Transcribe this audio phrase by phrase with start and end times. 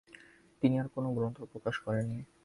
[0.61, 2.19] তিনি আর কোন গ্রন্থ প্রকাশ করেননি।